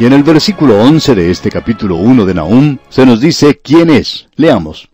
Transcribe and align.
Y 0.00 0.06
en 0.06 0.14
el 0.14 0.22
versículo 0.22 0.80
11 0.82 1.14
de 1.14 1.30
este 1.30 1.50
capítulo 1.50 1.96
1 1.96 2.24
de 2.24 2.32
Nahum 2.32 2.78
se 2.88 3.04
nos 3.04 3.20
dice 3.20 3.60
quién 3.62 3.90
es. 3.90 4.28
Leamos. 4.34 4.88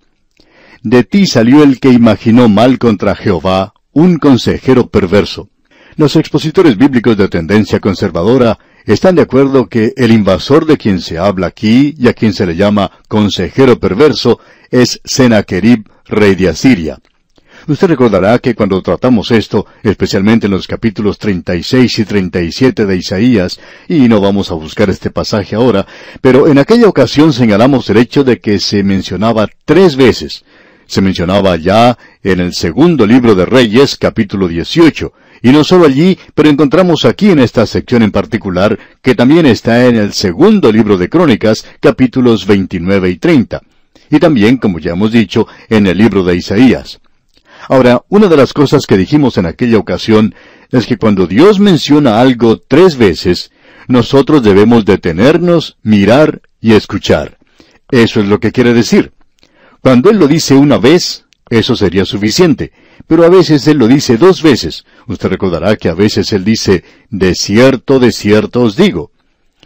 De 0.83 1.05
ti 1.05 1.29
salió 1.29 1.63
el 1.63 1.79
que 1.79 1.91
imaginó 1.91 2.49
mal 2.49 2.81
contra 2.81 3.15
Jehová, 3.15 3.73
un 3.93 4.19
consejero 4.19 4.89
perverso. 4.89 5.49
Los 5.95 6.17
expositores 6.17 6.77
bíblicos 6.77 7.17
de 7.17 7.29
tendencia 7.29 7.79
conservadora 7.79 8.59
están 8.85 9.15
de 9.15 9.23
acuerdo 9.23 9.69
que 9.69 9.93
el 9.97 10.11
invasor 10.11 10.67
de 10.67 10.77
quien 10.77 11.01
se 11.01 11.19
habla 11.19 11.47
aquí 11.47 11.95
y 11.97 12.09
a 12.09 12.13
quien 12.13 12.33
se 12.33 12.45
le 12.45 12.57
llama 12.57 12.91
consejero 13.07 13.79
perverso 13.79 14.41
es 14.73 15.01
Sennacherib, 15.05 15.85
rey 16.07 16.35
de 16.35 16.49
Asiria. 16.49 16.99
Usted 17.69 17.89
recordará 17.89 18.39
que 18.39 18.55
cuando 18.55 18.81
tratamos 18.81 19.33
esto, 19.33 19.67
especialmente 19.83 20.47
en 20.47 20.53
los 20.53 20.69
capítulos 20.69 21.19
36 21.19 21.99
y 21.99 22.05
37 22.05 22.87
de 22.87 22.97
Isaías, 22.97 23.59
y 23.89 24.07
no 24.07 24.21
vamos 24.21 24.53
a 24.53 24.55
buscar 24.55 24.89
este 24.89 25.11
pasaje 25.11 25.57
ahora, 25.57 25.85
pero 26.21 26.47
en 26.47 26.59
aquella 26.59 26.87
ocasión 26.87 27.33
señalamos 27.33 27.91
el 27.91 27.97
hecho 27.97 28.23
de 28.23 28.39
que 28.39 28.61
se 28.61 28.85
mencionaba 28.85 29.49
tres 29.65 29.97
veces. 29.97 30.45
Se 30.87 31.03
mencionaba 31.03 31.57
ya 31.57 31.99
en 32.23 32.39
el 32.39 32.55
segundo 32.55 33.05
libro 33.05 33.35
de 33.35 33.47
Reyes, 33.47 33.97
capítulo 33.97 34.47
18, 34.47 35.13
y 35.43 35.51
no 35.51 35.65
solo 35.65 35.87
allí, 35.87 36.17
pero 36.37 36.49
encontramos 36.49 37.05
aquí 37.05 37.31
en 37.31 37.41
esta 37.41 37.67
sección 37.67 38.05
en 38.05 38.13
particular, 38.13 38.79
que 39.03 39.17
también 39.17 39.45
está 39.45 39.87
en 39.87 39.97
el 39.97 40.13
segundo 40.13 40.71
libro 40.71 40.97
de 40.97 41.09
Crónicas, 41.09 41.67
capítulos 41.81 42.47
29 42.47 43.11
y 43.11 43.17
30, 43.17 43.61
y 44.09 44.21
también, 44.21 44.59
como 44.59 44.79
ya 44.79 44.93
hemos 44.93 45.11
dicho, 45.11 45.49
en 45.69 45.89
el 45.89 45.99
libro 45.99 46.23
de 46.23 46.37
Isaías. 46.37 47.01
Ahora, 47.69 48.03
una 48.09 48.29
de 48.29 48.37
las 48.37 48.53
cosas 48.53 48.87
que 48.87 48.97
dijimos 48.97 49.39
en 49.39 49.47
aquella 49.47 49.79
ocasión 49.79 50.35
es 50.71 50.87
que 50.87 50.97
cuando 50.97 51.27
Dios 51.27 51.59
menciona 51.59 52.21
algo 52.21 52.59
tres 52.59 52.97
veces, 52.97 53.51
nosotros 53.89 54.43
debemos 54.43 54.85
detenernos, 54.85 55.79
mirar 55.83 56.43
y 56.61 56.73
escuchar. 56.73 57.39
Eso 57.91 58.21
es 58.21 58.27
lo 58.27 58.41
que 58.41 58.53
quiere 58.53 58.73
decir. 58.75 59.13
Cuando 59.81 60.11
Él 60.11 60.19
lo 60.19 60.27
dice 60.27 60.55
una 60.55 60.79
vez, 60.79 61.27
eso 61.49 61.77
sería 61.77 62.05
suficiente, 62.05 62.73
pero 63.07 63.25
a 63.25 63.29
veces 63.29 63.67
Él 63.69 63.79
lo 63.79 63.87
dice 63.87 64.17
dos 64.17 64.43
veces. 64.43 64.85
Usted 65.07 65.29
recordará 65.29 65.77
que 65.77 65.89
a 65.89 65.95
veces 65.95 66.33
Él 66.33 66.45
dice, 66.45 66.85
de 67.11 67.35
cierto, 67.35 67.99
de 67.99 68.11
cierto 68.11 68.63
os 68.63 68.77
digo. 68.77 69.13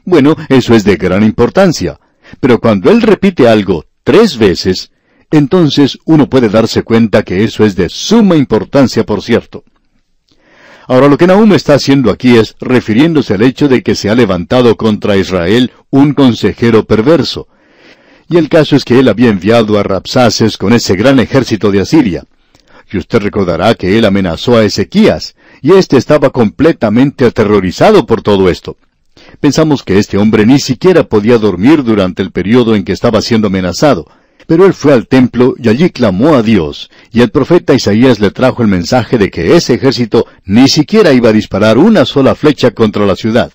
Bueno, 0.04 0.36
eso 0.48 0.74
es 0.74 0.84
de 0.84 0.96
gran 0.96 1.22
importancia. 1.22 1.98
Pero 2.38 2.60
cuando 2.60 2.90
Él 2.90 3.02
repite 3.02 3.48
algo 3.48 3.86
tres 4.04 4.36
veces, 4.36 4.90
entonces 5.30 5.98
uno 6.04 6.28
puede 6.28 6.48
darse 6.48 6.82
cuenta 6.82 7.22
que 7.22 7.44
eso 7.44 7.64
es 7.64 7.76
de 7.76 7.88
suma 7.88 8.36
importancia, 8.36 9.04
por 9.04 9.22
cierto. 9.22 9.64
Ahora 10.88 11.06
lo 11.06 11.16
que 11.16 11.28
Nahum 11.28 11.52
está 11.52 11.74
haciendo 11.74 12.10
aquí 12.10 12.36
es 12.36 12.56
refiriéndose 12.58 13.34
al 13.34 13.42
hecho 13.42 13.68
de 13.68 13.82
que 13.82 13.94
se 13.94 14.10
ha 14.10 14.14
levantado 14.16 14.76
contra 14.76 15.16
Israel 15.16 15.70
un 15.90 16.14
consejero 16.14 16.84
perverso. 16.84 17.46
Y 18.28 18.38
el 18.38 18.48
caso 18.48 18.74
es 18.74 18.84
que 18.84 18.98
él 18.98 19.08
había 19.08 19.30
enviado 19.30 19.78
a 19.78 19.84
Rapsaces 19.84 20.56
con 20.56 20.72
ese 20.72 20.96
gran 20.96 21.20
ejército 21.20 21.70
de 21.70 21.80
Asiria. 21.80 22.24
Y 22.92 22.98
usted 22.98 23.20
recordará 23.20 23.76
que 23.76 23.98
él 23.98 24.04
amenazó 24.04 24.56
a 24.56 24.64
Ezequías, 24.64 25.36
y 25.62 25.72
éste 25.74 25.96
estaba 25.96 26.30
completamente 26.30 27.24
aterrorizado 27.24 28.04
por 28.04 28.22
todo 28.22 28.50
esto. 28.50 28.76
Pensamos 29.38 29.84
que 29.84 29.98
este 29.98 30.18
hombre 30.18 30.44
ni 30.44 30.58
siquiera 30.58 31.04
podía 31.04 31.38
dormir 31.38 31.84
durante 31.84 32.22
el 32.22 32.32
periodo 32.32 32.74
en 32.74 32.84
que 32.84 32.92
estaba 32.92 33.22
siendo 33.22 33.46
amenazado. 33.46 34.06
Pero 34.50 34.66
él 34.66 34.74
fue 34.74 34.92
al 34.92 35.06
templo 35.06 35.54
y 35.62 35.68
allí 35.68 35.90
clamó 35.90 36.34
a 36.34 36.42
Dios, 36.42 36.90
y 37.12 37.20
el 37.20 37.30
profeta 37.30 37.72
Isaías 37.72 38.18
le 38.18 38.32
trajo 38.32 38.62
el 38.62 38.68
mensaje 38.68 39.16
de 39.16 39.30
que 39.30 39.54
ese 39.54 39.74
ejército 39.74 40.26
ni 40.44 40.68
siquiera 40.68 41.12
iba 41.12 41.28
a 41.28 41.32
disparar 41.32 41.78
una 41.78 42.04
sola 42.04 42.34
flecha 42.34 42.72
contra 42.72 43.06
la 43.06 43.14
ciudad. 43.14 43.52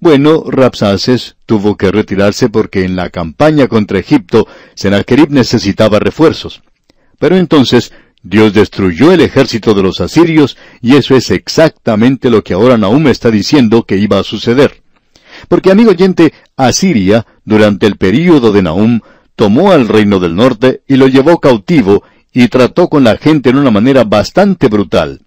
Bueno, 0.00 0.44
Rapsaces 0.48 1.36
tuvo 1.44 1.76
que 1.76 1.92
retirarse 1.92 2.48
porque 2.48 2.82
en 2.82 2.96
la 2.96 3.10
campaña 3.10 3.68
contra 3.68 3.98
Egipto, 3.98 4.48
Sennacherib 4.74 5.28
necesitaba 5.28 5.98
refuerzos. 5.98 6.62
Pero 7.18 7.36
entonces 7.36 7.92
Dios 8.22 8.54
destruyó 8.54 9.12
el 9.12 9.20
ejército 9.20 9.74
de 9.74 9.82
los 9.82 10.00
asirios 10.00 10.56
y 10.80 10.96
eso 10.96 11.14
es 11.14 11.30
exactamente 11.30 12.30
lo 12.30 12.42
que 12.42 12.54
ahora 12.54 12.78
Nahum 12.78 13.06
está 13.08 13.30
diciendo 13.30 13.82
que 13.82 13.98
iba 13.98 14.18
a 14.18 14.24
suceder. 14.24 14.82
Porque, 15.48 15.70
amigo 15.70 15.90
oyente, 15.90 16.32
Asiria, 16.56 17.26
durante 17.44 17.86
el 17.86 17.96
período 17.96 18.50
de 18.50 18.62
Nahum, 18.62 19.00
tomó 19.36 19.72
al 19.72 19.88
reino 19.88 20.18
del 20.18 20.36
norte 20.36 20.82
y 20.86 20.96
lo 20.96 21.08
llevó 21.08 21.40
cautivo 21.40 22.02
y 22.32 22.48
trató 22.48 22.88
con 22.88 23.04
la 23.04 23.16
gente 23.16 23.50
en 23.50 23.56
una 23.56 23.70
manera 23.70 24.04
bastante 24.04 24.68
brutal. 24.68 25.20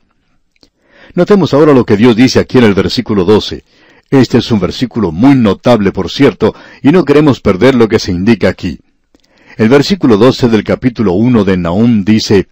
Notemos 1.13 1.53
ahora 1.53 1.73
lo 1.73 1.85
que 1.85 1.97
Dios 1.97 2.15
dice 2.15 2.39
aquí 2.39 2.57
en 2.57 2.65
el 2.65 2.73
versículo 2.73 3.23
12. 3.23 3.63
Este 4.09 4.37
es 4.37 4.51
un 4.51 4.59
versículo 4.59 5.11
muy 5.11 5.35
notable, 5.35 5.91
por 5.91 6.09
cierto, 6.09 6.53
y 6.81 6.89
no 6.91 7.05
queremos 7.05 7.39
perder 7.39 7.75
lo 7.75 7.87
que 7.87 7.99
se 7.99 8.11
indica 8.11 8.49
aquí. 8.49 8.79
El 9.57 9.69
versículo 9.69 10.17
12 10.17 10.49
del 10.49 10.63
capítulo 10.63 11.13
1 11.13 11.43
de 11.43 11.57
Nahum 11.57 12.03
dice, 12.03 12.47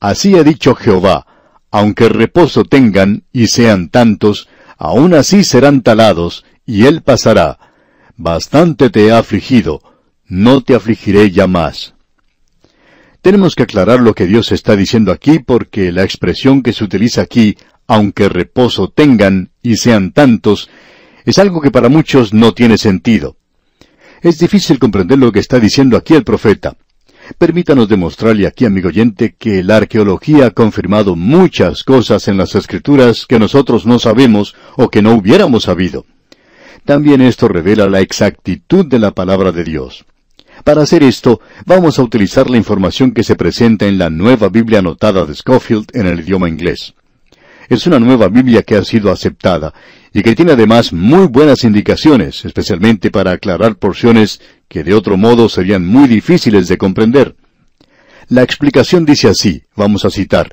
Así 0.00 0.36
ha 0.36 0.42
dicho 0.44 0.74
Jehová, 0.74 1.26
aunque 1.70 2.08
reposo 2.08 2.64
tengan 2.64 3.24
y 3.32 3.46
sean 3.46 3.88
tantos, 3.88 4.48
aún 4.76 5.14
así 5.14 5.42
serán 5.42 5.82
talados, 5.82 6.44
y 6.66 6.84
él 6.84 7.02
pasará. 7.02 7.58
Bastante 8.16 8.90
te 8.90 9.06
he 9.06 9.12
afligido, 9.12 9.80
no 10.26 10.62
te 10.62 10.74
afligiré 10.74 11.30
ya 11.30 11.46
más. 11.46 11.94
Tenemos 13.22 13.54
que 13.54 13.62
aclarar 13.62 14.00
lo 14.00 14.14
que 14.14 14.26
Dios 14.26 14.52
está 14.52 14.76
diciendo 14.76 15.10
aquí 15.10 15.38
porque 15.38 15.92
la 15.92 16.04
expresión 16.04 16.62
que 16.62 16.72
se 16.72 16.84
utiliza 16.84 17.22
aquí, 17.22 17.56
aunque 17.86 18.28
reposo 18.28 18.88
tengan 18.90 19.50
y 19.62 19.76
sean 19.76 20.12
tantos, 20.12 20.68
es 21.24 21.38
algo 21.38 21.60
que 21.60 21.70
para 21.70 21.88
muchos 21.88 22.34
no 22.34 22.52
tiene 22.52 22.76
sentido. 22.76 23.36
Es 24.20 24.38
difícil 24.38 24.78
comprender 24.78 25.18
lo 25.18 25.32
que 25.32 25.40
está 25.40 25.58
diciendo 25.58 25.96
aquí 25.96 26.14
el 26.14 26.24
profeta. 26.24 26.76
Permítanos 27.38 27.88
demostrarle 27.88 28.46
aquí, 28.46 28.66
amigo 28.66 28.88
oyente, 28.88 29.34
que 29.38 29.62
la 29.62 29.78
arqueología 29.78 30.46
ha 30.46 30.50
confirmado 30.50 31.16
muchas 31.16 31.82
cosas 31.82 32.28
en 32.28 32.36
las 32.36 32.54
escrituras 32.54 33.26
que 33.26 33.38
nosotros 33.38 33.86
no 33.86 33.98
sabemos 33.98 34.54
o 34.76 34.90
que 34.90 35.00
no 35.00 35.14
hubiéramos 35.14 35.64
sabido. 35.64 36.04
También 36.84 37.22
esto 37.22 37.48
revela 37.48 37.88
la 37.88 38.00
exactitud 38.00 38.84
de 38.84 38.98
la 38.98 39.12
palabra 39.12 39.52
de 39.52 39.64
Dios. 39.64 40.04
Para 40.62 40.82
hacer 40.82 41.02
esto, 41.02 41.40
vamos 41.66 41.98
a 41.98 42.02
utilizar 42.02 42.48
la 42.48 42.56
información 42.56 43.12
que 43.12 43.24
se 43.24 43.34
presenta 43.34 43.86
en 43.86 43.98
la 43.98 44.10
nueva 44.10 44.48
Biblia 44.48 44.78
anotada 44.78 45.24
de 45.24 45.34
Schofield 45.34 45.86
en 45.92 46.06
el 46.06 46.20
idioma 46.20 46.48
inglés. 46.48 46.94
Es 47.68 47.86
una 47.86 47.98
nueva 47.98 48.28
Biblia 48.28 48.62
que 48.62 48.76
ha 48.76 48.84
sido 48.84 49.10
aceptada 49.10 49.72
y 50.12 50.22
que 50.22 50.36
tiene 50.36 50.52
además 50.52 50.92
muy 50.92 51.26
buenas 51.26 51.64
indicaciones, 51.64 52.44
especialmente 52.44 53.10
para 53.10 53.32
aclarar 53.32 53.76
porciones 53.76 54.40
que 54.68 54.84
de 54.84 54.94
otro 54.94 55.16
modo 55.16 55.48
serían 55.48 55.84
muy 55.84 56.06
difíciles 56.06 56.68
de 56.68 56.78
comprender. 56.78 57.34
La 58.28 58.42
explicación 58.42 59.04
dice 59.04 59.28
así, 59.28 59.64
vamos 59.76 60.04
a 60.04 60.10
citar, 60.10 60.50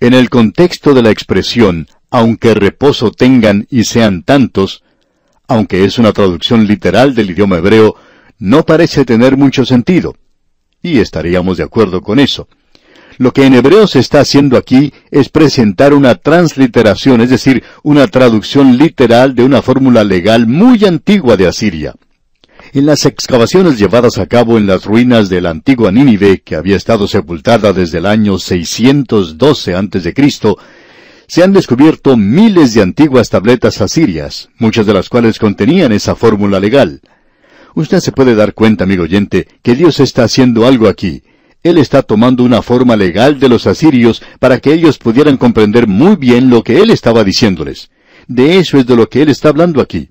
En 0.00 0.14
el 0.14 0.30
contexto 0.30 0.94
de 0.94 1.02
la 1.02 1.10
expresión, 1.10 1.86
aunque 2.10 2.54
reposo 2.54 3.10
tengan 3.10 3.66
y 3.70 3.84
sean 3.84 4.22
tantos, 4.22 4.82
aunque 5.46 5.84
es 5.84 5.98
una 5.98 6.12
traducción 6.12 6.66
literal 6.66 7.14
del 7.14 7.30
idioma 7.30 7.58
hebreo, 7.58 7.96
no 8.40 8.64
parece 8.64 9.04
tener 9.04 9.36
mucho 9.36 9.64
sentido. 9.64 10.16
Y 10.82 10.98
estaríamos 10.98 11.58
de 11.58 11.64
acuerdo 11.64 12.00
con 12.00 12.18
eso. 12.18 12.48
Lo 13.18 13.32
que 13.32 13.44
en 13.44 13.54
hebreo 13.54 13.86
se 13.86 13.98
está 13.98 14.20
haciendo 14.20 14.56
aquí 14.56 14.94
es 15.10 15.28
presentar 15.28 15.92
una 15.92 16.14
transliteración, 16.14 17.20
es 17.20 17.28
decir, 17.28 17.62
una 17.82 18.08
traducción 18.08 18.78
literal 18.78 19.34
de 19.34 19.44
una 19.44 19.60
fórmula 19.60 20.02
legal 20.04 20.46
muy 20.46 20.84
antigua 20.86 21.36
de 21.36 21.46
Asiria. 21.46 21.94
En 22.72 22.86
las 22.86 23.04
excavaciones 23.04 23.78
llevadas 23.78 24.16
a 24.18 24.26
cabo 24.26 24.56
en 24.56 24.66
las 24.66 24.86
ruinas 24.86 25.28
de 25.28 25.42
la 25.42 25.50
antigua 25.50 25.92
Nínive, 25.92 26.40
que 26.40 26.56
había 26.56 26.76
estado 26.76 27.06
sepultada 27.06 27.74
desde 27.74 27.98
el 27.98 28.06
año 28.06 28.38
612 28.38 29.74
a.C., 29.74 30.14
se 31.26 31.42
han 31.44 31.52
descubierto 31.52 32.16
miles 32.16 32.74
de 32.74 32.82
antiguas 32.82 33.28
tabletas 33.28 33.80
asirias, 33.80 34.48
muchas 34.58 34.86
de 34.86 34.94
las 34.94 35.08
cuales 35.08 35.38
contenían 35.38 35.92
esa 35.92 36.16
fórmula 36.16 36.58
legal. 36.58 37.02
Usted 37.74 38.00
se 38.00 38.12
puede 38.12 38.34
dar 38.34 38.54
cuenta, 38.54 38.84
amigo 38.84 39.04
oyente, 39.04 39.48
que 39.62 39.74
Dios 39.74 40.00
está 40.00 40.24
haciendo 40.24 40.66
algo 40.66 40.88
aquí. 40.88 41.22
Él 41.62 41.78
está 41.78 42.02
tomando 42.02 42.42
una 42.42 42.62
forma 42.62 42.96
legal 42.96 43.38
de 43.38 43.48
los 43.48 43.66
asirios 43.66 44.22
para 44.38 44.60
que 44.60 44.72
ellos 44.72 44.98
pudieran 44.98 45.36
comprender 45.36 45.86
muy 45.86 46.16
bien 46.16 46.48
lo 46.48 46.64
que 46.64 46.78
Él 46.78 46.90
estaba 46.90 47.22
diciéndoles. 47.22 47.90
De 48.26 48.58
eso 48.58 48.78
es 48.78 48.86
de 48.86 48.96
lo 48.96 49.08
que 49.08 49.22
Él 49.22 49.28
está 49.28 49.50
hablando 49.50 49.80
aquí. 49.80 50.08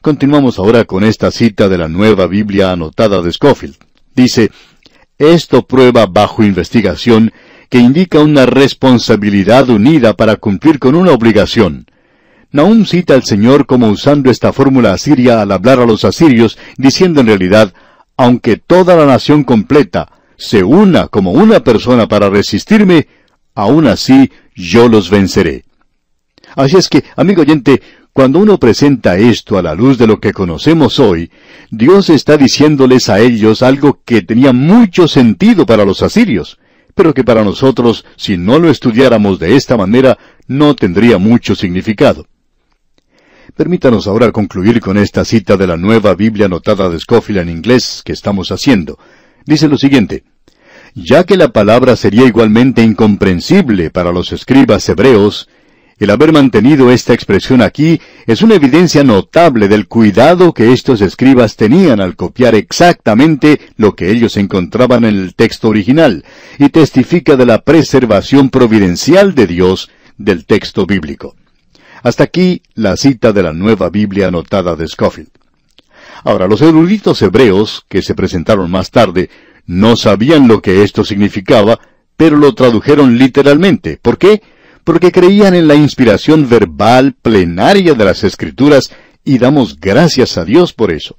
Continuamos 0.00 0.58
ahora 0.58 0.84
con 0.84 1.04
esta 1.04 1.30
cita 1.30 1.68
de 1.68 1.78
la 1.78 1.88
nueva 1.88 2.26
Biblia 2.26 2.72
anotada 2.72 3.20
de 3.22 3.32
Scofield. 3.32 3.76
Dice, 4.14 4.50
Esto 5.18 5.66
prueba 5.66 6.06
bajo 6.06 6.44
investigación 6.44 7.32
que 7.68 7.78
indica 7.78 8.20
una 8.20 8.46
responsabilidad 8.46 9.68
unida 9.68 10.14
para 10.14 10.36
cumplir 10.36 10.78
con 10.78 10.94
una 10.94 11.12
obligación. 11.12 11.86
Nahum 12.52 12.84
cita 12.84 13.14
al 13.14 13.22
Señor 13.22 13.66
como 13.66 13.88
usando 13.88 14.30
esta 14.30 14.52
fórmula 14.52 14.92
asiria 14.92 15.40
al 15.40 15.52
hablar 15.52 15.78
a 15.78 15.86
los 15.86 16.04
asirios, 16.04 16.58
diciendo 16.76 17.20
en 17.20 17.28
realidad, 17.28 17.72
aunque 18.16 18.56
toda 18.56 18.96
la 18.96 19.06
nación 19.06 19.44
completa 19.44 20.08
se 20.36 20.64
una 20.64 21.06
como 21.06 21.32
una 21.32 21.60
persona 21.60 22.08
para 22.08 22.28
resistirme, 22.28 23.06
aún 23.54 23.86
así 23.86 24.30
yo 24.54 24.88
los 24.88 25.10
venceré. 25.10 25.64
Así 26.56 26.76
es 26.76 26.88
que, 26.88 27.04
amigo 27.14 27.42
oyente, 27.42 27.80
cuando 28.12 28.40
uno 28.40 28.58
presenta 28.58 29.16
esto 29.16 29.56
a 29.56 29.62
la 29.62 29.74
luz 29.74 29.96
de 29.96 30.08
lo 30.08 30.18
que 30.18 30.32
conocemos 30.32 30.98
hoy, 30.98 31.30
Dios 31.70 32.10
está 32.10 32.36
diciéndoles 32.36 33.08
a 33.08 33.20
ellos 33.20 33.62
algo 33.62 34.00
que 34.04 34.22
tenía 34.22 34.52
mucho 34.52 35.06
sentido 35.06 35.64
para 35.64 35.84
los 35.84 36.02
asirios, 36.02 36.58
pero 36.96 37.14
que 37.14 37.22
para 37.22 37.44
nosotros, 37.44 38.04
si 38.16 38.36
no 38.36 38.58
lo 38.58 38.68
estudiáramos 38.68 39.38
de 39.38 39.54
esta 39.54 39.76
manera, 39.76 40.18
no 40.48 40.74
tendría 40.74 41.18
mucho 41.18 41.54
significado. 41.54 42.26
Permítanos 43.56 44.06
ahora 44.06 44.32
concluir 44.32 44.80
con 44.80 44.96
esta 44.96 45.24
cita 45.24 45.56
de 45.56 45.66
la 45.66 45.76
nueva 45.76 46.14
Biblia 46.14 46.46
anotada 46.46 46.88
de 46.88 46.98
Scofield 46.98 47.40
en 47.40 47.48
inglés 47.48 48.02
que 48.04 48.12
estamos 48.12 48.52
haciendo. 48.52 48.98
Dice 49.44 49.68
lo 49.68 49.76
siguiente, 49.76 50.24
ya 50.94 51.24
que 51.24 51.36
la 51.36 51.48
palabra 51.48 51.96
sería 51.96 52.26
igualmente 52.26 52.82
incomprensible 52.82 53.90
para 53.90 54.12
los 54.12 54.32
escribas 54.32 54.88
hebreos, 54.88 55.48
el 55.98 56.10
haber 56.10 56.32
mantenido 56.32 56.90
esta 56.90 57.12
expresión 57.12 57.60
aquí 57.60 58.00
es 58.26 58.40
una 58.42 58.54
evidencia 58.54 59.04
notable 59.04 59.68
del 59.68 59.86
cuidado 59.86 60.54
que 60.54 60.72
estos 60.72 61.00
escribas 61.00 61.56
tenían 61.56 62.00
al 62.00 62.16
copiar 62.16 62.54
exactamente 62.54 63.60
lo 63.76 63.94
que 63.94 64.10
ellos 64.10 64.36
encontraban 64.36 65.04
en 65.04 65.16
el 65.16 65.34
texto 65.34 65.68
original, 65.68 66.24
y 66.58 66.68
testifica 66.70 67.36
de 67.36 67.46
la 67.46 67.62
preservación 67.62 68.48
providencial 68.48 69.34
de 69.34 69.46
Dios 69.46 69.90
del 70.16 70.46
texto 70.46 70.86
bíblico. 70.86 71.34
Hasta 72.02 72.24
aquí 72.24 72.62
la 72.74 72.96
cita 72.96 73.32
de 73.32 73.42
la 73.42 73.52
nueva 73.52 73.90
Biblia 73.90 74.28
anotada 74.28 74.74
de 74.76 74.88
Scofield. 74.88 75.30
Ahora, 76.24 76.46
los 76.46 76.62
eruditos 76.62 77.20
hebreos, 77.22 77.84
que 77.88 78.02
se 78.02 78.14
presentaron 78.14 78.70
más 78.70 78.90
tarde, 78.90 79.30
no 79.66 79.96
sabían 79.96 80.48
lo 80.48 80.60
que 80.60 80.82
esto 80.82 81.04
significaba, 81.04 81.78
pero 82.16 82.36
lo 82.36 82.54
tradujeron 82.54 83.18
literalmente. 83.18 83.98
¿Por 84.00 84.18
qué? 84.18 84.42
Porque 84.84 85.12
creían 85.12 85.54
en 85.54 85.68
la 85.68 85.74
inspiración 85.74 86.48
verbal 86.48 87.14
plenaria 87.20 87.94
de 87.94 88.04
las 88.04 88.24
Escrituras 88.24 88.90
y 89.24 89.38
damos 89.38 89.78
gracias 89.78 90.36
a 90.36 90.44
Dios 90.44 90.72
por 90.72 90.90
eso. 90.90 91.16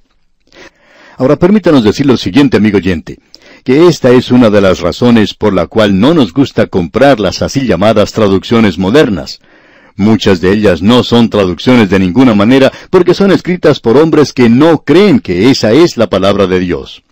Ahora 1.18 1.38
permítanos 1.38 1.84
decir 1.84 2.06
lo 2.06 2.18
siguiente, 2.18 2.58
amigo 2.58 2.78
oyente, 2.78 3.20
que 3.64 3.88
esta 3.88 4.10
es 4.10 4.32
una 4.32 4.50
de 4.50 4.62
las 4.62 4.80
razones 4.80 5.36
por 5.36 5.54
la 5.54 5.68
cual 5.68 6.00
no 6.00 6.14
nos 6.14 6.34
gusta 6.34 6.68
comprar 6.68 7.20
las 7.20 7.42
así 7.42 7.68
llamadas 7.68 8.12
traducciones 8.12 8.80
modernas. 8.80 9.40
Muchas 10.02 10.42
de 10.42 10.52
ellas 10.52 10.82
no 10.82 11.04
son 11.04 11.30
traducciones 11.30 11.92
de 11.92 12.00
ninguna 12.00 12.34
manera 12.34 12.72
porque 12.90 13.14
son 13.14 13.32
escritas 13.32 13.80
por 13.80 13.98
hombres 13.98 14.34
que 14.34 14.50
no 14.50 14.84
creen 14.84 15.20
que 15.20 15.52
esa 15.52 15.74
es 15.74 15.96
la 15.96 16.10
palabra 16.10 16.48
de 16.48 16.60
Dios. 16.60 17.04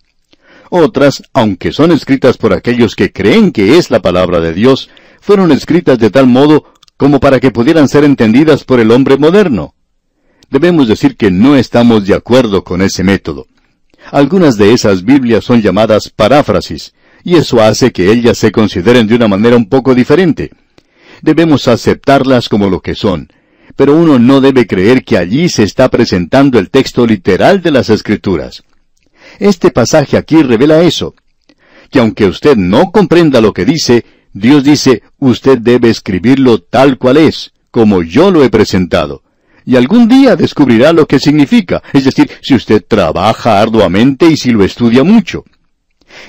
Otras, 0.71 1.21
aunque 1.33 1.71
son 1.71 1.91
escritas 1.91 2.37
por 2.37 2.51
aquellos 2.51 2.95
que 2.95 3.11
creen 3.11 3.51
que 3.51 3.77
es 3.77 3.91
la 3.91 4.01
palabra 4.01 4.39
de 4.39 4.55
Dios, 4.55 4.89
fueron 5.21 5.51
escritas 5.51 5.99
de 5.99 6.09
tal 6.09 6.25
modo 6.25 6.65
como 6.97 7.19
para 7.19 7.39
que 7.39 7.51
pudieran 7.51 7.87
ser 7.87 8.03
entendidas 8.03 8.63
por 8.63 8.79
el 8.79 8.89
hombre 8.89 9.17
moderno. 9.17 9.75
Debemos 10.49 10.87
decir 10.87 11.15
que 11.15 11.29
no 11.29 11.55
estamos 11.55 12.07
de 12.07 12.15
acuerdo 12.15 12.63
con 12.63 12.81
ese 12.81 13.03
método. 13.03 13.45
Algunas 14.11 14.57
de 14.57 14.73
esas 14.73 15.05
Biblias 15.05 15.45
son 15.45 15.61
llamadas 15.61 16.09
paráfrasis, 16.09 16.95
y 17.23 17.35
eso 17.35 17.61
hace 17.61 17.91
que 17.91 18.11
ellas 18.11 18.39
se 18.39 18.51
consideren 18.51 19.05
de 19.05 19.13
una 19.13 19.27
manera 19.27 19.57
un 19.57 19.69
poco 19.69 19.93
diferente. 19.93 20.49
Debemos 21.21 21.67
aceptarlas 21.67 22.49
como 22.49 22.69
lo 22.69 22.81
que 22.81 22.95
son, 22.95 23.29
pero 23.75 23.95
uno 23.95 24.19
no 24.19 24.41
debe 24.41 24.67
creer 24.67 25.03
que 25.03 25.17
allí 25.17 25.49
se 25.49 25.63
está 25.63 25.89
presentando 25.89 26.59
el 26.59 26.69
texto 26.69 27.05
literal 27.05 27.61
de 27.61 27.71
las 27.71 27.89
Escrituras. 27.89 28.63
Este 29.39 29.71
pasaje 29.71 30.17
aquí 30.17 30.41
revela 30.41 30.81
eso, 30.81 31.15
que 31.91 31.99
aunque 31.99 32.25
usted 32.25 32.55
no 32.55 32.91
comprenda 32.91 33.41
lo 33.41 33.53
que 33.53 33.65
dice, 33.65 34.05
Dios 34.33 34.63
dice, 34.63 35.03
usted 35.17 35.57
debe 35.59 35.89
escribirlo 35.89 36.59
tal 36.59 36.97
cual 36.97 37.17
es, 37.17 37.51
como 37.71 38.03
yo 38.03 38.31
lo 38.31 38.43
he 38.43 38.49
presentado. 38.49 39.23
Y 39.65 39.75
algún 39.75 40.07
día 40.07 40.35
descubrirá 40.35 40.93
lo 40.93 41.05
que 41.05 41.19
significa, 41.19 41.83
es 41.93 42.05
decir, 42.05 42.29
si 42.41 42.55
usted 42.55 42.83
trabaja 42.87 43.61
arduamente 43.61 44.27
y 44.27 44.37
si 44.37 44.51
lo 44.51 44.63
estudia 44.63 45.03
mucho. 45.03 45.43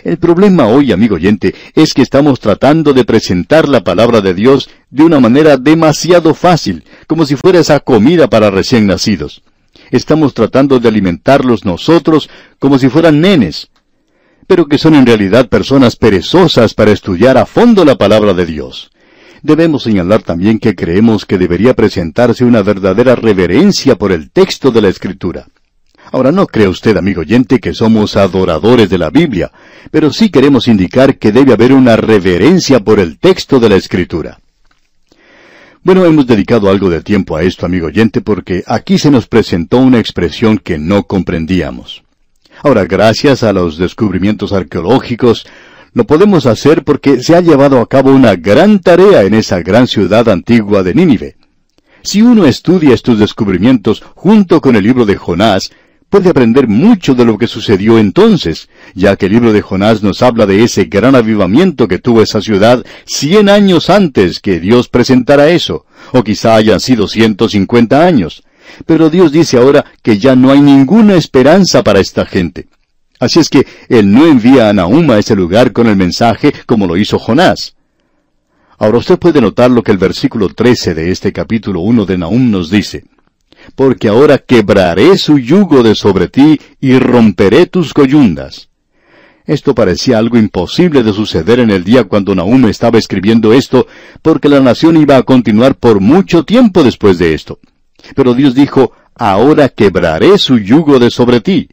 El 0.05 0.19
problema 0.19 0.67
hoy, 0.67 0.93
amigo 0.93 1.17
oyente, 1.17 1.55
es 1.75 1.95
que 1.95 2.03
estamos 2.03 2.41
tratando 2.41 2.93
de 2.93 3.05
presentar 3.05 3.69
la 3.69 3.83
palabra 3.83 4.21
de 4.21 4.35
Dios 4.35 4.71
de 4.91 5.05
una 5.05 5.21
manera 5.21 5.57
demasiado 5.57 6.35
fácil, 6.35 6.85
como 7.07 7.27
si 7.27 7.37
fuera 7.37 7.61
esa 7.61 7.81
comida 7.81 8.29
para 8.29 8.51
recién 8.51 8.87
nacidos 8.87 9.43
estamos 9.91 10.35
tratando 10.35 10.79
de 10.79 10.89
alimentarlos 10.89 11.65
nosotros 11.65 12.31
como 12.59 12.79
si 12.79 12.89
fueran 12.89 13.21
nenes, 13.21 13.69
pero 14.47 14.67
que 14.67 14.79
son 14.79 14.95
en 14.95 15.07
realidad 15.07 15.49
personas 15.49 15.97
perezosas 15.97 16.75
para 16.75 16.93
estudiar 16.93 17.39
a 17.39 17.47
fondo 17.47 17.85
la 17.85 17.97
palabra 17.97 18.35
de 18.35 18.47
Dios. 18.47 18.91
Debemos 19.43 19.85
señalar 19.85 20.23
también 20.23 20.59
que 20.59 20.75
creemos 20.75 21.25
que 21.25 21.39
debería 21.39 21.75
presentarse 21.75 22.45
una 22.45 22.63
verdadera 22.63 23.17
reverencia 23.17 23.97
por 23.97 24.13
el 24.13 24.31
texto 24.31 24.71
de 24.71 24.83
la 24.83 24.89
Escritura. 24.89 25.47
Ahora 26.13 26.33
no 26.33 26.47
cree 26.47 26.67
usted, 26.67 26.97
amigo 26.97 27.21
oyente, 27.21 27.61
que 27.61 27.73
somos 27.73 28.17
adoradores 28.17 28.91
de 28.91 28.99
la 28.99 29.11
Biblia, 29.11 29.53
pero 29.91 30.13
sí 30.13 30.29
queremos 30.31 30.67
indicar 30.67 31.19
que 31.19 31.31
debe 31.31 31.53
haber 31.53 31.73
una 31.73 31.97
reverencia 31.97 32.81
por 32.81 32.99
el 32.99 33.19
texto 33.19 33.61
de 33.61 33.69
la 33.69 33.77
Escritura. 33.77 34.41
Bueno, 35.83 36.05
hemos 36.05 36.27
dedicado 36.27 36.69
algo 36.69 36.91
de 36.91 37.01
tiempo 37.01 37.37
a 37.37 37.43
esto, 37.43 37.65
amigo 37.65 37.87
oyente, 37.87 38.21
porque 38.21 38.65
aquí 38.67 38.99
se 38.99 39.11
nos 39.11 39.29
presentó 39.29 39.79
una 39.79 39.99
expresión 39.99 40.59
que 40.59 40.79
no 40.79 41.05
comprendíamos. 41.05 42.03
Ahora, 42.63 42.85
gracias 42.85 43.43
a 43.43 43.53
los 43.53 43.79
descubrimientos 43.79 44.53
arqueológicos, 44.53 45.47
lo 45.95 46.05
podemos 46.05 46.45
hacer 46.47 46.85
porque 46.85 47.23
se 47.23 47.35
ha 47.35 47.41
llevado 47.41 47.81
a 47.81 47.89
cabo 47.89 48.11
una 48.11 48.37
gran 48.37 48.81
tarea 48.81 49.23
en 49.23 49.35
esa 49.35 49.61
gran 49.61 49.87
ciudad 49.87 50.29
antigua 50.29 50.83
de 50.83 50.95
Nínive. 50.95 51.37
Si 52.03 52.21
uno 52.21 52.47
estudia 52.47 52.95
estos 52.95 53.19
descubrimientos 53.19 54.03
junto 54.15 54.61
con 54.61 54.77
el 54.77 54.85
libro 54.85 55.07
de 55.07 55.17
Jonás, 55.17 55.71
puede 56.11 56.29
aprender 56.29 56.67
mucho 56.67 57.15
de 57.15 57.25
lo 57.25 57.39
que 57.39 57.47
sucedió 57.47 57.99
entonces, 57.99 58.69
ya 58.95 59.17
que 59.17 59.27
el 59.27 59.33
libro 59.33 59.53
de 59.53 59.63
Jonás 59.63 60.03
nos 60.03 60.23
habla 60.23 60.45
de 60.45 60.65
ese 60.65 60.85
gran 60.85 61.15
avivamiento 61.15 61.87
que 61.89 61.99
tuvo 61.99 62.21
esa 62.21 62.43
ciudad 62.43 62.85
cien 63.07 63.49
años 63.49 63.89
antes 63.89 64.41
que 64.41 64.59
Dios 64.59 64.89
presentara 64.89 65.49
eso, 65.49 65.87
o 66.13 66.25
quizá 66.25 66.57
hayan 66.57 66.81
sido 66.81 67.07
ciento 67.07 67.49
cincuenta 67.49 68.05
años. 68.05 68.43
Pero 68.87 69.09
Dios 69.09 69.33
dice 69.33 69.57
ahora 69.57 69.85
que 70.03 70.19
ya 70.19 70.35
no 70.35 70.51
hay 70.51 70.61
ninguna 70.61 71.15
esperanza 71.15 71.83
para 71.83 72.01
esta 72.01 72.27
gente. 72.27 72.67
Así 73.21 73.39
es 73.39 73.49
que 73.49 73.67
Él 73.89 74.13
no 74.13 74.27
envía 74.27 74.69
a 74.69 74.73
Nahum 74.73 75.11
a 75.11 75.19
ese 75.19 75.37
lugar 75.37 75.73
con 75.73 75.87
el 75.87 75.97
mensaje 75.97 76.53
como 76.67 76.87
lo 76.87 76.97
hizo 76.97 77.19
Jonás. 77.19 77.77
Ahora 78.79 78.99
usted 78.99 79.19
puede 79.19 79.41
notar 79.41 79.71
lo 79.71 79.83
que 79.83 79.93
el 79.93 79.99
versículo 79.99 80.49
13 80.49 80.95
de 80.95 81.11
este 81.11 81.33
capítulo 81.33 81.81
1 81.81 82.07
de 82.07 82.19
Nahum 82.19 82.51
nos 82.51 82.71
dice 82.71 83.05
porque 83.75 84.09
ahora 84.09 84.39
quebraré 84.39 85.17
su 85.19 85.39
yugo 85.39 85.83
de 85.83 85.95
sobre 85.95 86.29
ti 86.29 86.61
y 86.81 86.99
romperé 86.99 87.67
tus 87.67 87.95
coyundas. 87.95 88.69
Esto 89.47 89.75
parecía 89.75 90.19
algo 90.19 90.39
imposible 90.39 91.03
de 91.03 91.13
suceder 91.13 91.59
en 91.61 91.71
el 91.71 91.83
día 91.83 92.05
cuando 92.05 92.35
Nahum 92.35 92.67
estaba 92.67 92.99
escribiendo 92.99 93.53
esto, 93.53 93.87
porque 94.23 94.49
la 94.49 94.61
nación 94.61 94.97
iba 94.97 95.17
a 95.17 95.23
continuar 95.23 95.75
por 95.75 96.01
mucho 96.01 96.45
tiempo 96.45 96.85
después 96.85 97.19
de 97.19 97.35
esto. 97.35 97.59
Pero 98.15 98.35
Dios 98.35 98.55
dijo, 98.55 98.93
ahora 99.15 99.69
quebraré 99.69 100.39
su 100.39 100.59
yugo 100.59 100.99
de 100.99 101.11
sobre 101.11 101.41
ti. 101.41 101.69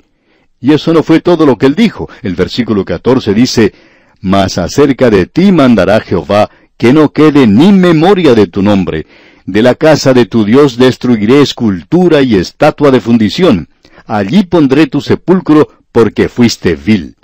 Y 0.60 0.74
eso 0.74 0.92
no 0.94 1.04
fue 1.04 1.20
todo 1.20 1.46
lo 1.46 1.58
que 1.58 1.68
él 1.68 1.76
dijo. 1.76 2.10
El 2.24 2.36
versículo 2.36 2.84
14 2.84 3.34
dice, 3.34 3.74
Mas 4.22 4.58
acerca 4.58 5.10
de 5.10 5.28
ti 5.28 5.52
mandará 5.52 6.00
Jehová, 6.00 6.50
que 6.78 6.94
no 6.94 7.12
quede 7.12 7.48
ni 7.48 7.72
memoria 7.72 8.34
de 8.34 8.48
tu 8.48 8.62
nombre, 8.62 9.06
de 9.48 9.62
la 9.62 9.76
casa 9.76 10.14
de 10.14 10.26
tu 10.26 10.44
Dios 10.44 10.78
destruiré 10.78 11.42
escultura 11.42 12.22
y 12.22 12.36
estatua 12.36 12.92
de 12.92 13.00
fundición. 13.00 13.70
Allí 14.06 14.44
pondré 14.44 14.88
tu 14.88 15.00
sepulcro 15.00 15.70
porque 15.92 16.28
fuiste 16.28 16.76
vil. 16.76 17.16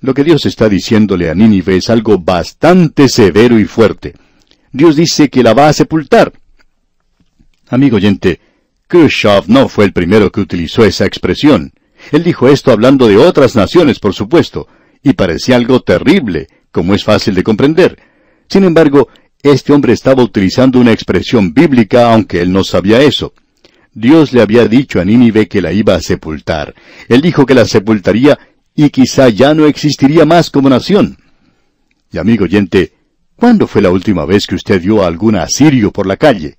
Lo 0.00 0.12
que 0.12 0.24
Dios 0.24 0.44
está 0.44 0.68
diciéndole 0.68 1.30
a 1.30 1.34
Nínive 1.34 1.76
es 1.76 1.88
algo 1.88 2.18
bastante 2.18 3.08
severo 3.08 3.58
y 3.58 3.64
fuerte. 3.64 4.14
Dios 4.72 4.94
dice 4.94 5.30
que 5.30 5.42
la 5.42 5.54
va 5.54 5.68
a 5.68 5.72
sepultar. 5.72 6.32
Amigo 7.70 7.96
oyente, 7.96 8.40
Khrushchev 8.86 9.44
no 9.48 9.68
fue 9.68 9.86
el 9.86 9.92
primero 9.94 10.30
que 10.30 10.40
utilizó 10.40 10.84
esa 10.84 11.06
expresión. 11.06 11.72
Él 12.12 12.22
dijo 12.22 12.46
esto 12.46 12.72
hablando 12.72 13.08
de 13.08 13.16
otras 13.16 13.56
naciones, 13.56 13.98
por 14.00 14.12
supuesto, 14.12 14.68
y 15.02 15.14
parecía 15.14 15.56
algo 15.56 15.80
terrible, 15.80 16.48
como 16.70 16.94
es 16.94 17.04
fácil 17.04 17.34
de 17.34 17.42
comprender. 17.42 17.98
Sin 18.48 18.64
embargo, 18.64 19.08
este 19.42 19.72
hombre 19.72 19.92
estaba 19.92 20.22
utilizando 20.22 20.78
una 20.78 20.92
expresión 20.92 21.54
bíblica 21.54 22.12
aunque 22.12 22.40
él 22.40 22.52
no 22.52 22.64
sabía 22.64 23.00
eso. 23.00 23.32
Dios 23.92 24.32
le 24.32 24.42
había 24.42 24.68
dicho 24.68 25.00
a 25.00 25.04
Nínive 25.04 25.48
que 25.48 25.62
la 25.62 25.72
iba 25.72 25.94
a 25.94 26.00
sepultar. 26.00 26.74
Él 27.08 27.20
dijo 27.20 27.46
que 27.46 27.54
la 27.54 27.64
sepultaría 27.64 28.38
y 28.74 28.90
quizá 28.90 29.28
ya 29.28 29.54
no 29.54 29.66
existiría 29.66 30.24
más 30.24 30.50
como 30.50 30.68
nación. 30.68 31.18
Y 32.12 32.18
amigo 32.18 32.44
oyente, 32.44 32.92
¿cuándo 33.36 33.66
fue 33.66 33.82
la 33.82 33.90
última 33.90 34.24
vez 34.24 34.46
que 34.46 34.54
usted 34.54 34.80
vio 34.80 35.02
a 35.02 35.06
algún 35.06 35.36
asirio 35.36 35.90
por 35.90 36.06
la 36.06 36.16
calle? 36.16 36.56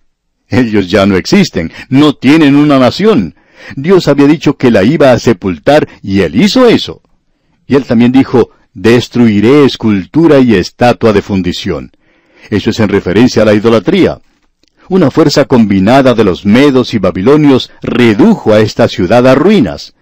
Ellos 0.50 0.90
ya 0.90 1.06
no 1.06 1.16
existen, 1.16 1.72
no 1.90 2.14
tienen 2.14 2.56
una 2.56 2.78
nación. 2.78 3.36
Dios 3.76 4.08
había 4.08 4.28
dicho 4.28 4.58
que 4.58 4.72
la 4.72 4.84
iba 4.84 5.12
a 5.12 5.20
sepultar 5.20 5.88
y 6.02 6.22
él 6.22 6.36
hizo 6.36 6.68
eso. 6.68 7.02
Y 7.68 7.76
él 7.76 7.86
también 7.86 8.12
dijo, 8.12 8.50
destruiré 8.74 9.66
escultura 9.66 10.40
y 10.40 10.56
estatua 10.56 11.14
de 11.14 11.22
fundición. 11.22 11.92
Eso 12.50 12.70
es 12.70 12.80
en 12.80 12.90
referencia 12.90 13.44
a 13.44 13.46
la 13.46 13.54
idolatría. 13.54 14.20
Una 14.90 15.12
fuerza 15.12 15.46
combinada 15.46 16.14
de 16.14 16.24
los 16.24 16.46
medos 16.46 16.94
y 16.94 16.98
babilonios 16.98 17.72
redujo 17.82 18.54
a 18.54 18.60
esta 18.60 18.88
ciudad 18.88 19.26
a 19.28 19.36
ruinas. 19.36 19.94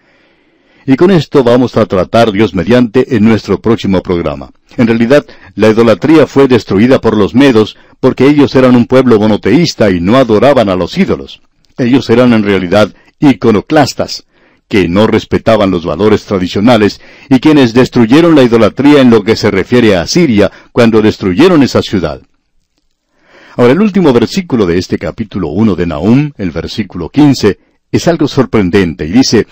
Y 0.86 0.96
con 0.96 1.12
esto 1.12 1.44
vamos 1.44 1.78
a 1.78 1.86
tratar 1.86 2.32
Dios 2.32 2.56
mediante 2.56 3.16
en 3.16 3.24
nuestro 3.24 3.62
próximo 3.62 4.02
programa. 4.02 4.50
En 4.78 4.88
realidad, 4.88 5.26
la 5.54 5.70
idolatría 5.70 6.26
fue 6.26 6.48
destruida 6.48 7.00
por 7.00 7.16
los 7.16 7.36
medos 7.36 7.78
porque 8.00 8.26
ellos 8.26 8.56
eran 8.56 8.76
un 8.76 8.88
pueblo 8.88 9.20
monoteísta 9.20 9.92
y 9.92 10.00
no 10.00 10.18
adoraban 10.18 10.70
a 10.70 10.76
los 10.76 10.98
ídolos. 10.98 11.42
Ellos 11.78 12.10
eran 12.10 12.34
en 12.34 12.44
realidad 12.44 12.92
iconoclastas, 13.20 14.26
que 14.70 14.88
no 14.88 15.08
respetaban 15.08 15.72
los 15.72 15.84
valores 15.84 16.24
tradicionales 16.24 17.02
y 17.28 17.40
quienes 17.40 17.74
destruyeron 17.74 18.36
la 18.36 18.44
idolatría 18.44 19.02
en 19.02 19.10
lo 19.10 19.24
que 19.24 19.36
se 19.36 19.50
refiere 19.52 19.98
a 19.98 20.08
Siria 20.08 20.52
cuando 20.72 21.02
destruyeron 21.02 21.64
esa 21.64 21.82
ciudad. 21.82 22.22
Ahora 23.58 23.74
el 23.74 23.82
último 23.82 24.14
versículo 24.14 24.68
de 24.68 24.78
este 24.78 25.00
capítulo 25.00 25.50
1 25.50 25.76
de 25.76 25.88
Nahum, 25.88 26.32
el 26.38 26.52
versículo 26.52 27.10
15, 27.10 27.60
es 27.92 28.08
algo 28.08 28.28
sorprendente 28.28 29.06
y 29.06 29.12
dice, 29.12 29.48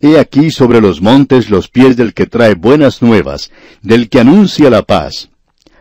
He 0.00 0.18
aquí 0.18 0.50
sobre 0.50 0.80
los 0.80 1.00
montes 1.00 1.48
los 1.48 1.68
pies 1.68 1.96
del 1.96 2.12
que 2.12 2.26
trae 2.26 2.54
buenas 2.54 3.02
nuevas, 3.02 3.52
del 3.82 4.08
que 4.08 4.18
anuncia 4.18 4.68
la 4.68 4.82
paz. 4.82 5.30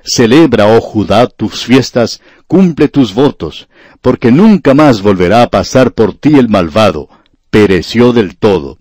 Celebra, 0.04 0.68
oh 0.68 0.80
Judá, 0.80 1.28
tus 1.28 1.66
fiestas, 1.66 2.22
cumple 2.46 2.88
tus 2.88 3.14
votos, 3.14 3.68
porque 4.02 4.32
nunca 4.32 4.74
más 4.74 5.02
volverá 5.02 5.42
a 5.42 5.50
pasar 5.50 5.92
por 5.94 6.14
ti 6.14 6.36
el 6.36 6.50
malvado, 6.50 7.10
pereció 7.50 8.13
del 8.13 8.38
todo. 8.38 8.77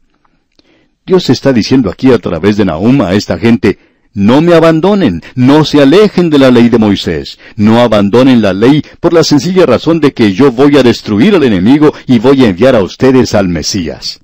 Dios 1.07 1.31
está 1.31 1.53
diciendo 1.53 1.91
aquí 1.91 2.13
a 2.13 2.19
través 2.19 2.57
de 2.57 2.65
Nahum 2.65 3.01
a 3.03 3.15
esta 3.15 3.39
gente, 3.39 3.79
no 4.13 4.41
me 4.41 4.55
abandonen, 4.55 5.23
no 5.35 5.65
se 5.65 5.81
alejen 5.81 6.29
de 6.29 6.39
la 6.39 6.51
ley 6.51 6.69
de 6.69 6.79
Moisés, 6.79 7.39
no 7.57 7.81
abandonen 7.81 8.43
la 8.43 8.53
ley 8.53 8.83
por 9.01 9.13
la 9.13 9.25
sencilla 9.25 9.65
razón 9.65 10.01
de 10.01 10.13
que 10.13 10.33
yo 10.33 10.53
voy 10.53 10.77
a 10.77 10.83
destruir 10.83 11.35
al 11.35 11.45
enemigo 11.45 11.95
y 12.07 12.19
voy 12.19 12.45
a 12.45 12.49
enviar 12.49 12.75
a 12.75 12.83
ustedes 12.83 13.35
al 13.35 13.49
Mesías 13.49 14.21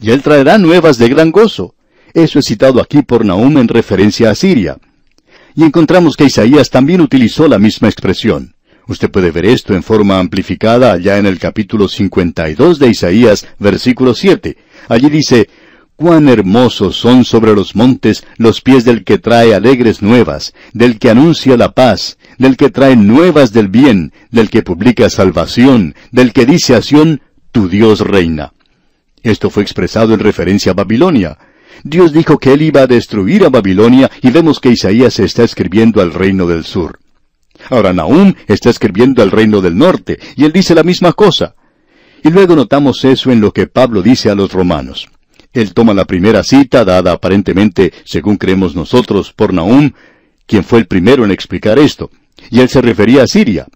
y 0.00 0.10
él 0.10 0.22
traerá 0.22 0.58
nuevas 0.58 0.98
de 0.98 1.08
gran 1.08 1.30
gozo. 1.30 1.74
Eso 2.14 2.38
es 2.38 2.46
citado 2.46 2.80
aquí 2.80 3.02
por 3.02 3.24
Nahum 3.24 3.58
en 3.58 3.68
referencia 3.68 4.30
a 4.30 4.34
Siria. 4.34 4.78
Y 5.54 5.64
encontramos 5.64 6.16
que 6.16 6.24
Isaías 6.24 6.70
también 6.70 7.00
utilizó 7.00 7.46
la 7.46 7.58
misma 7.58 7.88
expresión. 7.88 8.54
Usted 8.88 9.10
puede 9.10 9.30
ver 9.30 9.46
esto 9.46 9.74
en 9.74 9.82
forma 9.82 10.18
amplificada 10.18 10.92
allá 10.92 11.18
en 11.18 11.26
el 11.26 11.38
capítulo 11.38 11.88
52 11.88 12.78
de 12.78 12.88
Isaías, 12.88 13.46
versículo 13.58 14.14
7. 14.14 14.56
Allí 14.88 15.08
dice, 15.08 15.48
Cuán 16.00 16.30
hermosos 16.30 16.96
son 16.96 17.26
sobre 17.26 17.54
los 17.54 17.76
montes 17.76 18.24
los 18.38 18.62
pies 18.62 18.86
del 18.86 19.04
que 19.04 19.18
trae 19.18 19.54
alegres 19.54 20.00
nuevas, 20.00 20.54
del 20.72 20.98
que 20.98 21.10
anuncia 21.10 21.58
la 21.58 21.72
paz, 21.72 22.16
del 22.38 22.56
que 22.56 22.70
trae 22.70 22.96
nuevas 22.96 23.52
del 23.52 23.68
bien, 23.68 24.14
del 24.30 24.48
que 24.48 24.62
publica 24.62 25.10
salvación, 25.10 25.94
del 26.10 26.32
que 26.32 26.46
dice 26.46 26.74
a 26.74 26.80
Sión, 26.80 27.20
tu 27.52 27.68
Dios 27.68 28.00
reina. 28.00 28.54
Esto 29.22 29.50
fue 29.50 29.62
expresado 29.62 30.14
en 30.14 30.20
referencia 30.20 30.72
a 30.72 30.74
Babilonia. 30.74 31.36
Dios 31.84 32.14
dijo 32.14 32.38
que 32.38 32.54
él 32.54 32.62
iba 32.62 32.80
a 32.80 32.86
destruir 32.86 33.44
a 33.44 33.50
Babilonia 33.50 34.10
y 34.22 34.30
vemos 34.30 34.58
que 34.58 34.70
Isaías 34.70 35.18
está 35.18 35.44
escribiendo 35.44 36.00
al 36.00 36.14
reino 36.14 36.46
del 36.46 36.64
sur. 36.64 36.98
Ahora 37.68 37.92
Nahum 37.92 38.34
está 38.46 38.70
escribiendo 38.70 39.22
al 39.22 39.30
reino 39.30 39.60
del 39.60 39.76
norte 39.76 40.18
y 40.36 40.44
él 40.44 40.52
dice 40.52 40.74
la 40.74 40.82
misma 40.82 41.12
cosa. 41.12 41.54
Y 42.22 42.30
luego 42.30 42.56
notamos 42.56 43.04
eso 43.04 43.30
en 43.30 43.40
lo 43.40 43.52
que 43.52 43.66
Pablo 43.66 44.02
dice 44.02 44.30
a 44.30 44.34
los 44.34 44.52
romanos. 44.52 45.08
Él 45.52 45.74
toma 45.74 45.94
la 45.94 46.04
primera 46.04 46.44
cita, 46.44 46.84
dada 46.84 47.12
aparentemente, 47.12 47.92
según 48.04 48.36
creemos 48.36 48.74
nosotros, 48.74 49.32
por 49.32 49.52
Nahum, 49.52 49.90
quien 50.46 50.64
fue 50.64 50.78
el 50.78 50.86
primero 50.86 51.24
en 51.24 51.30
explicar 51.30 51.78
esto, 51.78 52.10
y 52.50 52.60
él 52.60 52.68
se 52.68 52.80
refería 52.80 53.24
a 53.24 53.26
Siria. 53.26 53.66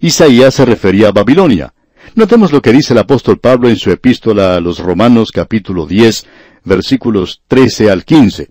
Isaías 0.00 0.54
se 0.54 0.64
refería 0.64 1.08
a 1.08 1.12
Babilonia. 1.12 1.72
Notemos 2.14 2.52
lo 2.52 2.62
que 2.62 2.72
dice 2.72 2.92
el 2.92 3.00
apóstol 3.00 3.38
Pablo 3.38 3.68
en 3.68 3.76
su 3.76 3.90
epístola 3.90 4.54
a 4.54 4.60
los 4.60 4.78
Romanos 4.78 5.32
capítulo 5.32 5.86
10, 5.86 6.26
versículos 6.64 7.42
13 7.48 7.90
al 7.90 8.04
15. 8.04 8.50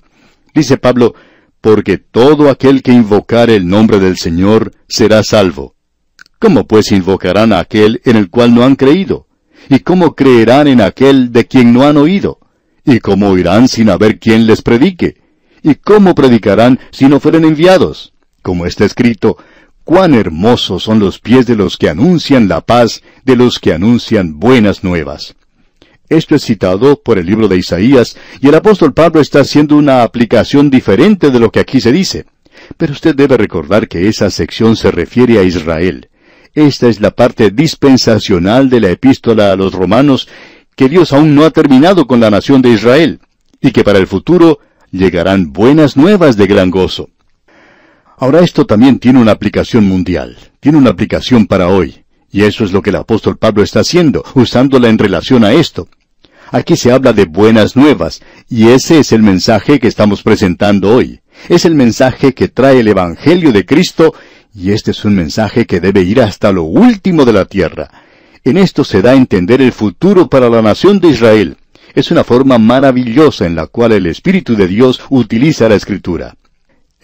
Dice 0.54 0.78
Pablo, 0.78 1.16
porque 1.66 1.98
todo 1.98 2.52
aquel 2.52 2.84
que 2.84 2.92
invocare 2.92 3.56
el 3.56 3.68
nombre 3.68 4.00
del 4.00 4.18
Señor 4.18 4.72
será 4.88 5.24
salvo. 5.24 5.74
¿Cómo 6.38 6.68
pues 6.68 6.92
invocarán 6.92 7.52
a 7.52 7.58
aquel 7.58 8.02
en 8.06 8.18
el 8.18 8.30
cual 8.30 8.54
no 8.54 8.64
han 8.64 8.76
creído? 8.76 9.26
¿Y 9.68 9.80
cómo 9.80 10.14
creerán 10.14 10.68
en 10.68 10.80
aquel 10.80 11.32
de 11.32 11.48
quien 11.48 11.74
no 11.74 11.82
han 11.82 11.98
oído? 11.98 12.38
¿Y 12.86 13.00
cómo 13.00 13.30
oirán 13.30 13.68
sin 13.68 13.90
haber 13.90 14.20
quien 14.20 14.46
les 14.46 14.62
predique? 14.62 15.24
¿Y 15.64 15.74
cómo 15.74 16.14
predicarán 16.14 16.80
si 16.92 17.08
no 17.08 17.20
fueren 17.20 17.46
enviados? 17.46 18.14
Como 18.44 18.68
está 18.68 18.86
escrito, 18.86 19.38
Cuán 19.84 20.14
hermosos 20.14 20.84
son 20.84 21.00
los 21.00 21.20
pies 21.20 21.48
de 21.48 21.56
los 21.56 21.78
que 21.78 21.90
anuncian 21.90 22.48
la 22.48 22.62
paz, 22.62 23.02
de 23.24 23.36
los 23.36 23.58
que 23.58 23.74
anuncian 23.74 24.40
buenas 24.40 24.84
nuevas. 24.84 25.36
Esto 26.10 26.36
es 26.36 26.44
citado 26.44 27.02
por 27.02 27.18
el 27.18 27.26
libro 27.26 27.48
de 27.48 27.58
Isaías, 27.58 28.16
y 28.40 28.48
el 28.48 28.56
apóstol 28.56 28.94
Pablo 28.94 29.22
está 29.22 29.40
haciendo 29.40 29.76
una 29.76 30.04
aplicación 30.04 30.70
diferente 30.70 31.32
de 31.32 31.40
lo 31.40 31.52
que 31.52 31.60
aquí 31.60 31.82
se 31.82 31.92
dice. 31.92 32.26
Pero 32.78 32.94
usted 32.94 33.16
debe 33.16 33.38
recordar 33.38 33.88
que 33.88 34.08
esa 34.08 34.30
sección 34.30 34.76
se 34.76 34.92
refiere 34.92 35.40
a 35.40 35.44
Israel. 35.44 36.10
Esta 36.54 36.88
es 36.88 37.02
la 37.02 37.12
parte 37.12 37.52
dispensacional 37.52 38.70
de 38.70 38.80
la 38.80 38.90
epístola 38.90 39.52
a 39.52 39.56
los 39.56 39.74
romanos, 39.74 40.30
que 40.76 40.90
Dios 40.90 41.12
aún 41.12 41.36
no 41.36 41.44
ha 41.44 41.52
terminado 41.52 42.06
con 42.06 42.20
la 42.20 42.30
nación 42.30 42.62
de 42.62 42.70
Israel, 42.70 43.20
y 43.60 43.72
que 43.72 43.84
para 43.84 44.00
el 44.00 44.08
futuro 44.08 44.60
llegarán 44.92 45.52
buenas 45.52 45.98
nuevas 45.98 46.38
de 46.38 46.48
gran 46.48 46.70
gozo. 46.70 47.10
Ahora 48.18 48.40
esto 48.42 48.66
también 48.66 49.00
tiene 49.00 49.20
una 49.20 49.32
aplicación 49.32 49.86
mundial, 49.86 50.38
tiene 50.62 50.78
una 50.78 50.92
aplicación 50.92 51.48
para 51.48 51.68
hoy, 51.68 52.05
y 52.32 52.44
eso 52.44 52.64
es 52.64 52.72
lo 52.72 52.82
que 52.82 52.90
el 52.90 52.98
apóstol 52.98 53.38
Pablo 53.38 53.64
está 53.64 53.82
haciendo, 53.82 54.24
usándola 54.34 54.90
en 54.90 54.98
relación 54.98 55.44
a 55.44 55.54
esto. 55.54 55.88
Aquí 56.52 56.76
se 56.76 56.92
habla 56.92 57.14
de 57.14 57.26
buenas 57.26 57.76
nuevas, 57.76 58.22
y 58.50 58.68
ese 58.68 59.00
es 59.00 59.12
el 59.12 59.24
mensaje 59.24 59.80
que 59.80 59.88
estamos 59.88 60.22
presentando 60.24 60.94
hoy. 60.94 61.22
Es 61.50 61.66
el 61.66 61.76
mensaje 61.76 62.34
que 62.34 62.48
trae 62.48 62.80
el 62.80 62.88
Evangelio 62.88 63.52
de 63.52 63.66
Cristo, 63.66 64.14
y 64.54 64.72
este 64.72 64.92
es 64.92 65.04
un 65.04 65.16
mensaje 65.16 65.66
que 65.66 65.80
debe 65.80 66.02
ir 66.02 66.22
hasta 66.22 66.52
lo 66.52 66.64
último 66.64 67.26
de 67.26 67.34
la 67.34 67.46
tierra. 67.46 67.90
En 68.44 68.58
esto 68.58 68.84
se 68.84 69.02
da 69.02 69.12
a 69.12 69.16
entender 69.16 69.62
el 69.62 69.72
futuro 69.72 70.30
para 70.30 70.50
la 70.50 70.62
nación 70.62 71.00
de 71.00 71.10
Israel. 71.10 71.58
Es 71.94 72.12
una 72.12 72.24
forma 72.24 72.58
maravillosa 72.58 73.46
en 73.46 73.56
la 73.56 73.68
cual 73.68 73.94
el 73.94 74.06
Espíritu 74.06 74.56
de 74.56 74.68
Dios 74.68 75.02
utiliza 75.10 75.68
la 75.68 75.76
Escritura. 75.76 76.36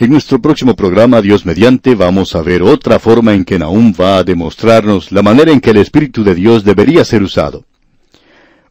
En 0.01 0.09
nuestro 0.09 0.41
próximo 0.41 0.75
programa, 0.75 1.21
Dios 1.21 1.45
mediante, 1.45 1.93
vamos 1.93 2.35
a 2.35 2.41
ver 2.41 2.63
otra 2.63 2.97
forma 2.97 3.35
en 3.35 3.45
que 3.45 3.59
Nahum 3.59 3.93
va 3.93 4.17
a 4.17 4.23
demostrarnos 4.23 5.11
la 5.11 5.21
manera 5.21 5.51
en 5.51 5.61
que 5.61 5.69
el 5.69 5.77
Espíritu 5.77 6.23
de 6.23 6.33
Dios 6.33 6.63
debería 6.63 7.05
ser 7.05 7.21
usado. 7.21 7.65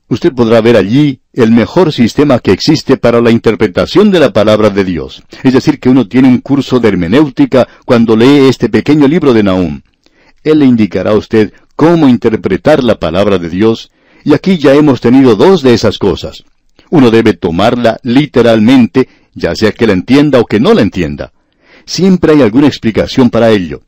Usted 0.09 0.33
podrá 0.33 0.61
ver 0.61 0.77
allí 0.77 1.21
el 1.33 1.53
mejor 1.53 1.93
sistema 1.93 2.41
que 2.41 2.51
existe 2.51 2.97
para 2.97 3.21
la 3.21 3.31
interpretación 3.31 4.11
de 4.11 4.19
la 4.19 4.33
palabra 4.33 4.71
de 4.71 4.83
Dios. 4.83 5.23
Es 5.45 5.53
decir, 5.53 5.79
que 5.79 5.89
uno 5.89 6.09
tiene 6.09 6.27
un 6.27 6.39
curso 6.39 6.81
de 6.81 6.89
hermenéutica 6.89 7.69
cuando 7.85 8.17
lee 8.17 8.49
este 8.49 8.69
pequeño 8.69 9.07
libro 9.07 9.33
de 9.33 9.45
Nahum. 9.45 9.83
Él 10.43 10.59
le 10.59 10.67
indicará 10.67 11.13
a 11.13 11.17
usted 11.17 11.53
cómo 11.77 12.09
interpretar 12.09 12.83
la 12.83 12.99
palabra 12.99 13.39
de 13.39 13.51
Dios, 13.51 13.93
y 14.25 14.35
aquí 14.35 14.59
ya 14.59 14.75
hemos 14.75 15.01
tenido 15.01 15.37
dos 15.37 15.63
de 15.63 15.75
esas 15.75 15.97
cosas. 15.97 16.43
Uno 16.91 17.13
debe 17.13 17.35
tomarla 17.35 17.99
literalmente 18.03 19.09
ya 19.41 19.55
sea 19.57 19.73
que 19.73 19.87
la 19.87 19.93
entienda 19.93 20.39
o 20.39 20.47
que 20.47 20.61
no 20.61 20.73
la 20.75 20.83
entienda. 20.83 21.33
Siempre 21.85 22.35
hay 22.35 22.43
alguna 22.43 22.69
explicación 22.69 23.31
para 23.31 23.51
ello. 23.51 23.83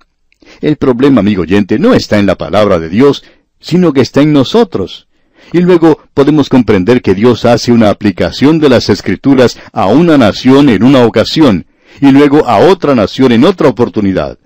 El 0.61 0.77
problema, 0.77 1.21
amigo 1.21 1.43
oyente, 1.43 1.79
no 1.79 1.95
está 1.95 2.19
en 2.19 2.27
la 2.27 2.37
palabra 2.37 2.79
de 2.79 2.89
Dios, 2.89 3.23
sino 3.61 3.93
que 3.93 4.01
está 4.01 4.21
en 4.23 4.33
nosotros. 4.33 5.07
Y 5.53 5.61
luego 5.61 6.01
podemos 6.15 6.49
comprender 6.49 7.03
que 7.03 7.15
Dios 7.15 7.45
hace 7.45 7.73
una 7.73 7.91
aplicación 7.91 8.59
de 8.59 8.69
las 8.69 8.89
escrituras 8.89 9.59
a 9.73 9.87
una 9.87 10.19
nación 10.19 10.69
en 10.69 10.83
una 10.83 11.05
ocasión, 11.05 11.67
y 12.01 12.11
luego 12.11 12.49
a 12.49 12.59
otra 12.59 12.95
nación 12.95 13.33
en 13.33 13.45
otra 13.45 13.69
oportunidad. 13.69 14.39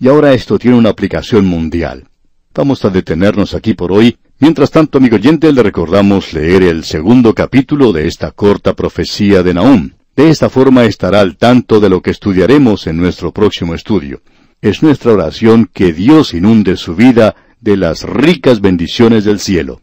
Y 0.00 0.08
ahora 0.08 0.32
esto 0.32 0.58
tiene 0.58 0.76
una 0.76 0.90
aplicación 0.90 1.46
mundial. 1.46 2.04
Vamos 2.54 2.84
a 2.84 2.90
detenernos 2.90 3.54
aquí 3.54 3.74
por 3.74 3.92
hoy. 3.92 4.16
Mientras 4.38 4.70
tanto, 4.70 4.98
amigo 4.98 5.16
oyente, 5.16 5.52
le 5.52 5.62
recordamos 5.62 6.32
leer 6.32 6.62
el 6.62 6.84
segundo 6.84 7.34
capítulo 7.34 7.92
de 7.92 8.06
esta 8.06 8.30
corta 8.30 8.74
profecía 8.74 9.42
de 9.42 9.54
Nahum. 9.54 9.90
De 10.16 10.30
esta 10.30 10.48
forma 10.48 10.86
estará 10.86 11.20
al 11.20 11.36
tanto 11.36 11.78
de 11.78 11.90
lo 11.90 12.00
que 12.00 12.10
estudiaremos 12.10 12.86
en 12.86 12.96
nuestro 12.96 13.32
próximo 13.32 13.74
estudio. 13.74 14.22
Es 14.62 14.82
nuestra 14.82 15.12
oración 15.12 15.68
que 15.70 15.92
Dios 15.92 16.32
inunde 16.32 16.78
su 16.78 16.94
vida 16.94 17.36
de 17.60 17.76
las 17.76 18.02
ricas 18.02 18.62
bendiciones 18.62 19.24
del 19.24 19.40
cielo. 19.40 19.82